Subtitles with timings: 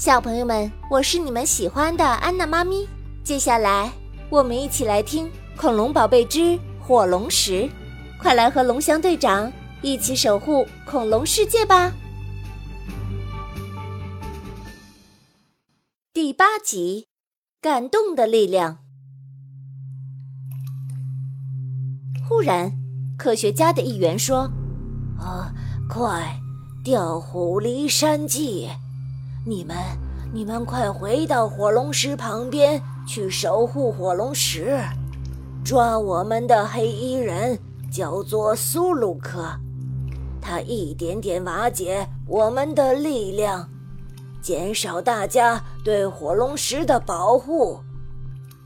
[0.00, 2.88] 小朋友们，我是你们喜欢的安娜妈咪。
[3.22, 3.92] 接下来，
[4.30, 5.26] 我们一起来听
[5.58, 7.64] 《恐龙宝贝之火龙石》，
[8.18, 9.52] 快来和龙翔队长
[9.82, 11.92] 一起守护恐龙世界吧！
[16.14, 17.08] 第八集，
[17.60, 18.78] 感动的力量。
[22.26, 22.72] 忽然，
[23.18, 24.50] 科学家的一员说
[25.20, 25.52] ：“啊，
[25.90, 26.40] 快！”
[26.82, 28.70] 调虎离山计，
[29.42, 29.74] 你们，
[30.34, 34.78] 你们快回到火龙石旁边去守护火龙石，
[35.64, 37.58] 抓我们的黑衣人，
[37.90, 39.42] 叫做苏鲁克，
[40.42, 43.66] 他一点点瓦解我们的力量，
[44.42, 47.80] 减少大家对火龙石的保护，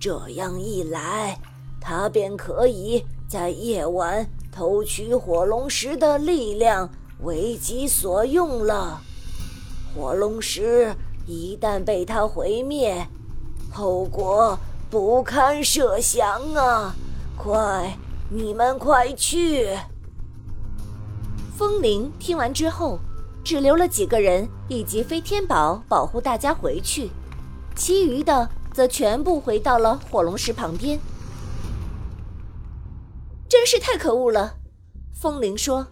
[0.00, 1.38] 这样一来，
[1.80, 6.90] 他便可以在夜晚偷取火龙石的力量。
[7.20, 9.00] 为己所用了，
[9.94, 10.92] 火龙石
[11.24, 13.06] 一旦被他毁灭，
[13.72, 14.58] 后果
[14.90, 16.96] 不堪设想啊！
[17.36, 17.96] 快，
[18.28, 19.68] 你们快去！
[21.56, 22.98] 风铃听完之后，
[23.44, 27.10] 只留了几个人以及飞天宝保护大家回去，
[27.76, 30.98] 其余的则全部回到了火龙石旁边。
[33.48, 34.56] 真是太可恶了，
[35.12, 35.86] 风铃说。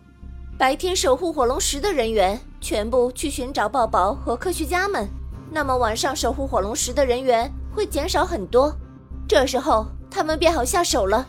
[0.59, 5.09] 白天守护火龙石的人员全部去寻找抱抱和科学家们，
[5.51, 8.75] 那么晚上守护火龙石的人员会减少很多，
[9.29, 11.27] 这时候他们便好下手了。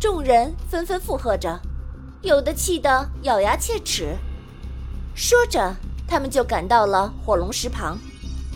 [0.00, 1.60] 众人纷纷附和着，
[2.22, 4.16] 有的气得咬牙切齿。
[5.14, 5.76] 说着，
[6.08, 7.98] 他们就赶到了火龙石旁。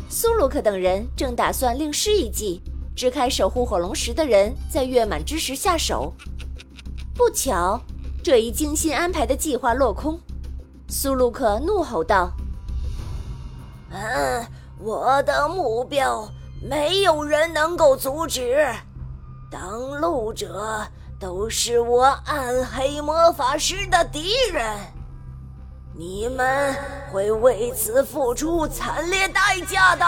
[0.09, 2.63] 苏鲁克等人正打算另施一计，
[2.97, 6.13] 支开守护火龙石的人在月满之时下手，
[7.15, 7.81] 不巧。
[8.23, 10.21] 这一精心安排的计划落空，
[10.93, 12.33] 苏鲁克怒吼道
[13.95, 14.45] ：“嗯，
[14.81, 16.29] 我的目标
[16.61, 18.67] 没有人能够阻止，
[19.49, 20.85] 挡路者
[21.21, 24.79] 都是我暗黑魔法师的敌人，
[25.95, 26.75] 你们
[27.13, 30.05] 会为此付出惨烈代价的！”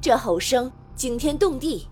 [0.00, 1.90] 这吼声惊天动地，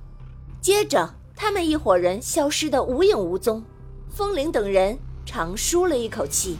[0.63, 3.63] 接着他们一伙人消失得无影无踪。
[4.09, 6.57] 风铃等人长舒了一口气。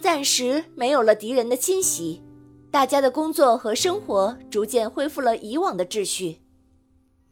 [0.00, 2.22] 暂时没有了敌人的侵袭，
[2.70, 6.38] 大家的工作和生活逐渐恢复了以往的秩序。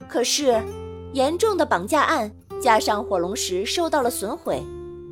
[0.06, 0.62] 可是，
[1.15, 2.31] 严重的绑架案
[2.61, 4.62] 加上火龙石受到了损毁，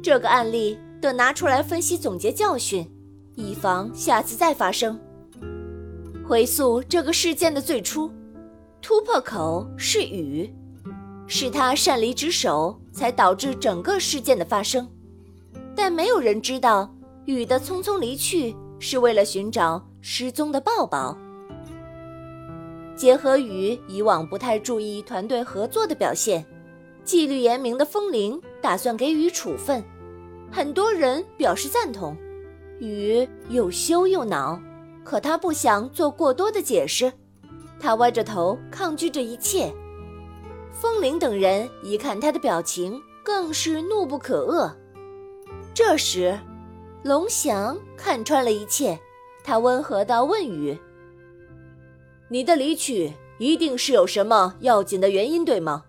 [0.03, 2.87] 这个案例得拿出来分析总结教训，
[3.35, 5.01] 以防下次再发生。
[6.29, 8.11] 回溯这个事件的最初。
[8.83, 10.53] 突破口是雨，
[11.27, 14.89] 是他擅离职守，才导致整个事件的发生。
[15.75, 16.95] 但没有人知道，
[17.27, 21.17] 雨的匆匆离去是为了寻找失踪的抱抱。
[22.97, 26.47] 结合雨以往不太注意团队合作的表现，
[27.05, 29.85] 纪律严明的风铃打算给予处分。
[30.51, 32.17] 很多人表示赞同。
[32.79, 34.61] 雨又羞又恼，
[35.03, 37.13] 可他不想做过多的解释。
[37.81, 39.73] 他歪着头抗拒这一切，
[40.71, 44.71] 风铃等人一看他的表情，更是怒不可遏。
[45.75, 46.39] 这时，
[47.07, 48.99] 龙翔看穿了一切，
[49.45, 50.77] 他温和地问雨
[52.27, 55.85] ：“你的离去一定是有什么要紧的原因，对吗？”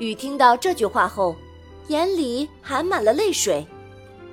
[0.00, 1.36] 雨听到这句话后，
[1.86, 3.64] 眼里含满了泪水，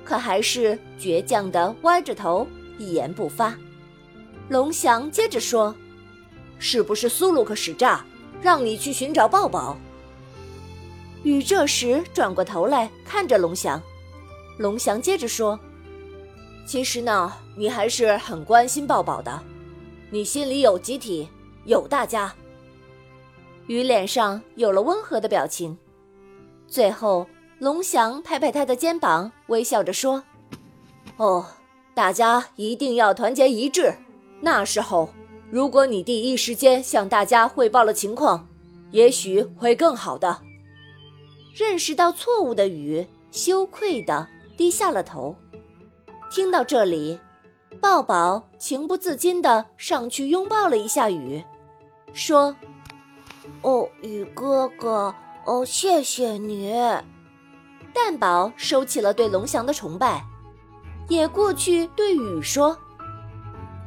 [0.04, 2.44] 可还是倔强地歪着头，
[2.76, 3.56] 一言不发。
[4.48, 5.72] 龙翔接着说
[6.58, 8.04] ：“是不是苏鲁克使诈，
[8.42, 9.76] 让你去寻找抱抱？”
[11.22, 13.80] 雨这时转过头来看着龙翔，
[14.60, 15.58] 龙翔接着说
[16.68, 19.40] ：“其实呢，你还是很关心抱抱的，
[20.10, 21.26] 你心里有集体，
[21.64, 22.34] 有大家。”
[23.68, 25.78] 雨脸上有了温和的表情，
[26.66, 27.26] 最后
[27.58, 30.22] 龙翔拍拍他的肩膀，微笑着说
[31.16, 31.46] ：“哦，
[31.94, 33.94] 大家一定要团结一致。”
[34.42, 35.08] 那时候，
[35.50, 38.46] 如果你第一时间向大家汇报了情况，
[38.90, 40.42] 也许会更好的。
[41.54, 44.28] 认识到错误的雨羞愧的
[44.60, 45.34] 低下了头。
[46.30, 47.18] 听到这里，
[47.80, 51.42] 抱抱情不自禁的上去拥抱了一下雨，
[52.12, 52.54] 说
[53.64, 55.14] ：“哦，雨哥哥，
[55.46, 56.74] 哦，谢谢你。”
[57.94, 60.22] 蛋宝收起了对龙翔的崇拜，
[61.08, 62.76] 也过去对雨说。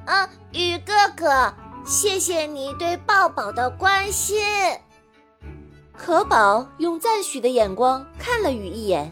[0.07, 1.53] 啊，雨哥哥，
[1.85, 4.41] 谢谢你对抱抱的关心。
[5.95, 9.11] 可宝用赞许的眼光看了雨一眼，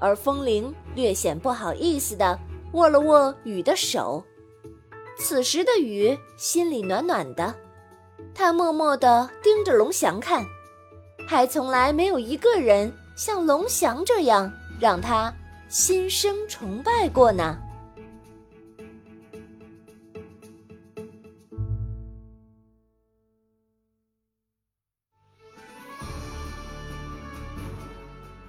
[0.00, 2.36] 而风铃略显不好意思的
[2.72, 4.20] 握了握雨的手。
[5.16, 7.54] 此时的雨心里暖暖的，
[8.34, 10.44] 他默默的盯着龙翔看，
[11.24, 15.32] 还从来没有一个人像龙翔这样让他
[15.68, 17.56] 心生崇拜过呢。